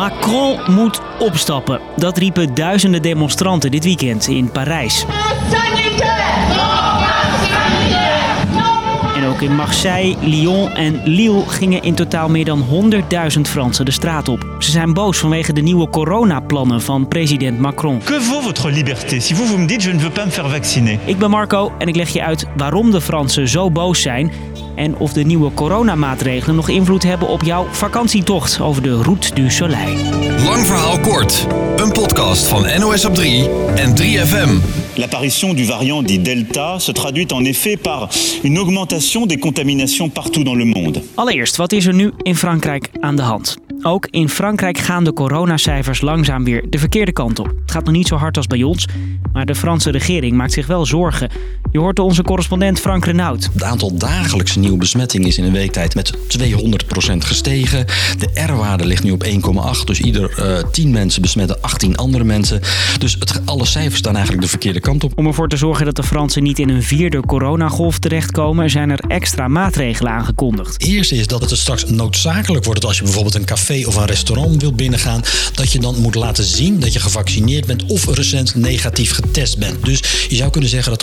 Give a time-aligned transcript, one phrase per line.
[0.00, 1.80] Macron moet opstappen.
[1.96, 5.04] Dat riepen duizenden demonstranten dit weekend in Parijs.
[9.42, 12.64] Ook in Marseille, Lyon en Lille gingen in totaal meer dan
[13.36, 14.46] 100.000 Fransen de straat op.
[14.58, 17.98] Ze zijn boos vanwege de nieuwe coronaplannen van president Macron.
[18.04, 20.48] Que vaut votre liberté si vous vous me dites je ne veux pas me faire
[20.48, 24.32] vacciner Ik ben Marco en ik leg je uit waarom de Fransen zo boos zijn
[24.74, 29.50] en of de nieuwe coronamaatregelen nog invloed hebben op jouw vakantietocht over de Route du
[29.50, 29.96] Soleil.
[30.44, 31.46] Lang verhaal kort.
[31.76, 34.79] Een podcast van NOS op 3 en 3FM.
[34.96, 38.08] L'apparition du variant dit Delta se traduit en effet par
[38.42, 41.02] une augmentation des contaminations partout dans le monde.
[41.14, 43.56] Allereerst, wat is er nu in Frankrijk aan de hand?
[43.82, 47.46] Ook in Frankrijk gaan de coronacijfers langzaam weer de verkeerde kant op.
[47.46, 48.86] Het gaat nog niet zo hard als bij ons,
[49.32, 51.30] maar de Franse regering maakt zich wel zorgen.
[51.72, 53.48] Je hoort onze correspondent Frank Renaud.
[53.52, 57.86] Het aantal dagelijkse nieuwe besmettingen is in een week tijd met 200% gestegen.
[58.18, 59.30] De R-waarde ligt nu op 1,8.
[59.84, 62.60] Dus ieder eh 10 mensen besmetten 18 andere mensen.
[62.98, 65.12] Dus het, alle cijfers staan eigenlijk de verkeerde kant op.
[65.14, 69.00] Om ervoor te zorgen dat de Fransen niet in een vierde coronagolf terechtkomen, zijn er
[69.08, 70.72] extra maatregelen aangekondigd.
[70.72, 73.96] Het eerste is dat het straks noodzakelijk wordt dat als je bijvoorbeeld een café of
[73.96, 75.22] een restaurant wil binnengaan,
[75.54, 79.84] dat je dan moet laten zien dat je gevaccineerd bent of recent negatief getest bent.
[79.84, 81.02] Dus je zou kunnen zeggen dat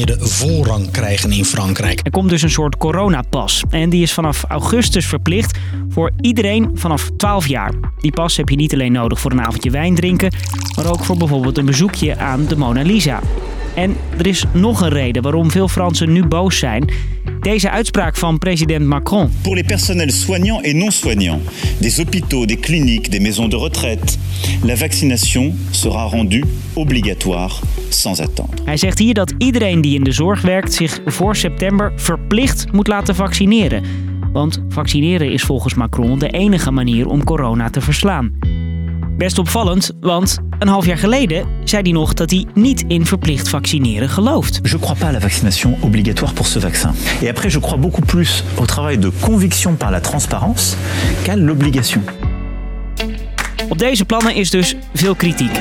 [0.00, 2.00] gevaccineerden voorrang krijgen in Frankrijk.
[2.02, 7.10] Er komt dus een soort coronapas en die is vanaf augustus verplicht voor iedereen vanaf
[7.16, 7.72] 12 jaar.
[8.00, 10.32] Die pas heb je niet alleen nodig voor een avondje wijn drinken,
[10.76, 13.20] maar ook voor bijvoorbeeld een bezoekje aan de Mona Lisa.
[13.74, 16.92] En er is nog een reden waarom veel Fransen nu boos zijn.
[17.40, 19.30] Deze uitspraak van president Macron.
[19.42, 21.42] Pour les personnels soignants et non soignants,
[21.78, 24.16] des hôpitaux, des cliniques, des maisons de retraite,
[24.62, 27.54] la vaccination sera rendue obligatoire
[27.94, 28.56] sans attendre.
[28.64, 32.88] Hij zegt hier dat iedereen die in de zorg werkt zich voor september verplicht moet
[32.88, 33.82] laten vaccineren.
[34.32, 38.32] Want vaccineren is volgens Macron de enige manier om corona te verslaan.
[39.18, 43.48] Best opvallend, want een half jaar geleden zei hij nog dat hij niet in verplicht
[43.48, 44.60] vaccineren gelooft.
[44.62, 46.94] Je ne crois pas à la vaccination obligatoire pour ce vaccin.
[47.22, 50.76] Et après, je crois beaucoup plus au travail de conviction par la transparence
[51.22, 52.02] qu'à l'obligation.
[53.68, 55.60] Op deze plannen is dus veel kritiek.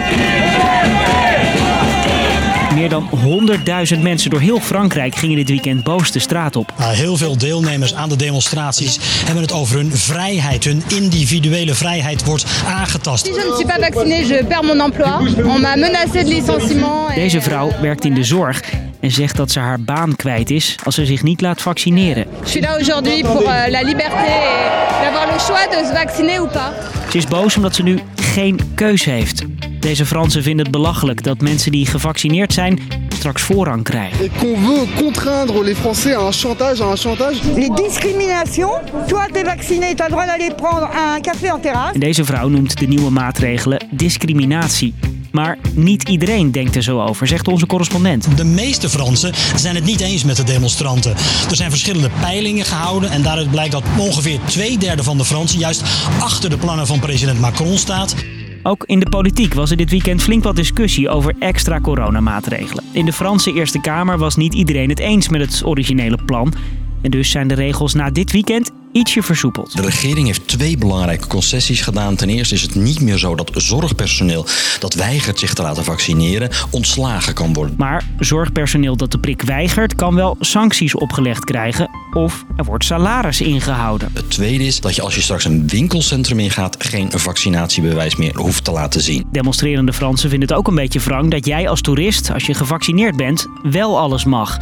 [2.90, 6.72] Meer dan 100.000 mensen door heel Frankrijk gingen dit weekend boos de straat op.
[6.78, 10.64] Nou, heel veel deelnemers aan de demonstraties hebben het over hun vrijheid.
[10.64, 13.26] Hun individuele vrijheid wordt aangetast.
[13.26, 15.44] Si je ne suis pas vaccinée, je perds mon emploi.
[15.44, 17.10] On m'a menacé de licenciement.
[17.10, 18.62] et- Deze vrouw werkt in de zorg
[19.00, 22.26] en zegt dat ze haar baan kwijt is als ze zich niet laat vaccineren.
[22.44, 26.48] Suis là aujourd'hui pour euh, la liberté et d'avoir le choix de se vacciner ou
[26.50, 26.72] pas.
[27.12, 29.44] Ze is boos omdat ze nu geen keuze heeft.
[29.80, 32.80] Deze Fransen vinden het belachelijk dat mensen die gevaccineerd zijn
[33.10, 34.26] straks voorrang krijgen.
[34.26, 37.38] et qu'on veut contraindre les Français à un chantage, à un chantage.
[37.56, 38.72] Les discriminations.
[39.08, 42.00] Toi, t'es vacciné, t'as le droit d'aller prendre un café en terrasse.
[42.00, 44.94] Deze vrouw noemt de nieuwe maatregelen discriminatie.
[45.32, 48.38] Maar niet iedereen denkt er zo over, zegt onze correspondent.
[48.38, 51.12] De meeste Fransen zijn het niet eens met de demonstranten.
[51.50, 55.60] Er zijn verschillende peilingen gehouden en daaruit blijkt dat ongeveer twee derde van de Fransen
[55.60, 55.84] juist
[56.20, 58.16] achter de plannen van president Macron staat.
[58.64, 62.84] Ook in de politiek was er dit weekend flink wat discussie over extra coronamaatregelen.
[62.92, 66.54] In de Franse Eerste Kamer was niet iedereen het eens met het originele plan.
[67.02, 69.76] En dus zijn de regels na dit weekend ietsje versoepeld.
[69.76, 72.16] De regering heeft twee belangrijke concessies gedaan.
[72.16, 74.46] Ten eerste is het niet meer zo dat zorgpersoneel
[74.80, 77.76] dat weigert zich te laten vaccineren ontslagen kan worden.
[77.78, 83.42] Maar zorgpersoneel dat de prik weigert kan wel sancties opgelegd krijgen of er wordt salaris
[83.42, 84.12] ingehouden.
[84.14, 88.64] Het tweede is dat je als je straks een winkelcentrum ingaat geen vaccinatiebewijs meer hoeft
[88.64, 89.28] te laten zien.
[89.32, 93.18] Demonstrerende Fransen vinden het ook een beetje wrang dat jij als toerist, als je gevaccineerd
[93.18, 94.58] bent, wel alles mag.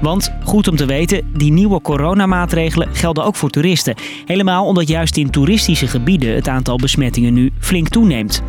[0.00, 3.94] Want, goed om te weten, die nieuwe coronamaatregelen gelden ook voor toeristen.
[4.24, 8.42] Helemaal omdat juist in toeristische gebieden het aantal besmettingen nu flink toeneemt.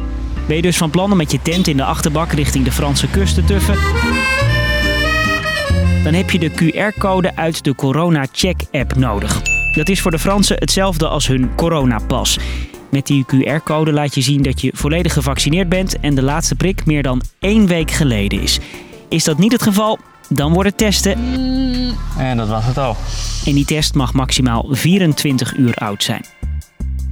[0.48, 3.08] Ben je dus van plan om met je tent in de achterbak richting de Franse
[3.08, 3.78] kust te tuffen?
[6.04, 9.42] Dan heb je de QR-code uit de Corona Check app nodig.
[9.72, 12.40] Dat is voor de Fransen hetzelfde als hun coronapas.
[12.92, 16.86] Met die QR-code laat je zien dat je volledig gevaccineerd bent en de laatste prik
[16.86, 18.60] meer dan één week geleden is.
[19.10, 20.00] Is dat niet het geval?
[20.30, 21.18] Dan worden testen
[22.18, 22.96] En dat was het al.
[23.46, 26.26] en die test mag maximaal 24 uur oud zijn.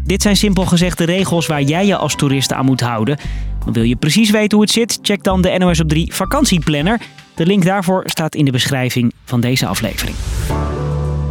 [0.04, 3.18] Dit zijn simpel gezegd de regels waar jij je als toerist aan moet houden.
[3.72, 5.00] Wil je precies weten hoe het zit?
[5.02, 7.00] Check dan de NOS op 3 vakantieplanner.
[7.38, 10.16] De link daarvoor staat in de beschrijving van deze aflevering.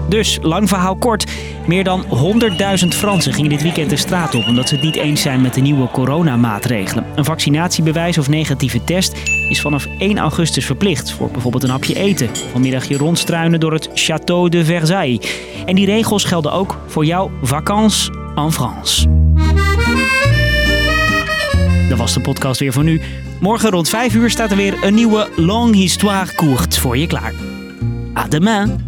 [0.08, 1.24] Dus, lang verhaal kort.
[1.66, 5.22] Meer dan 100.000 Fransen gingen dit weekend de straat op omdat ze het niet eens
[5.22, 7.04] zijn met de nieuwe coronamaatregelen.
[7.14, 9.12] Een vaccinatiebewijs of negatieve test
[9.48, 12.28] is vanaf 1 augustus verplicht voor bijvoorbeeld een hapje eten.
[12.52, 15.40] Vanmiddag je rondstruinen door het Château de Versailles.
[15.64, 19.08] En die regels gelden ook voor jouw vacances en France.
[21.88, 23.00] Dat was de podcast weer voor nu.
[23.40, 27.32] Morgen rond 5 uur staat er weer een nieuwe Long Histoire Courte voor je klaar.
[28.14, 28.85] À demain!